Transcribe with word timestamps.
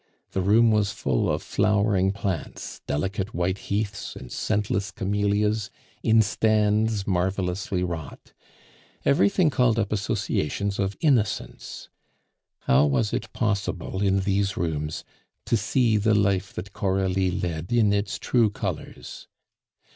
The 0.31 0.41
room 0.41 0.71
was 0.71 0.91
full 0.91 1.29
of 1.29 1.43
flowering 1.43 2.11
plants, 2.11 2.81
delicate 2.87 3.35
white 3.35 3.59
heaths 3.69 4.15
and 4.15 4.31
scentless 4.31 4.89
camellias, 4.89 5.69
in 6.01 6.23
stands 6.23 7.05
marvelously 7.05 7.83
wrought. 7.83 8.33
Everything 9.05 9.51
called 9.51 9.77
up 9.77 9.91
associations 9.93 10.79
of 10.79 10.97
innocence. 11.01 11.87
How 12.61 12.83
was 12.87 13.13
it 13.13 13.31
possible 13.31 14.01
in 14.01 14.21
these 14.21 14.57
rooms 14.57 15.03
to 15.45 15.55
see 15.55 15.97
the 15.97 16.15
life 16.15 16.51
that 16.53 16.73
Coralie 16.73 17.29
led 17.29 17.71
in 17.71 17.93
its 17.93 18.17
true 18.17 18.49
colors? 18.49 19.27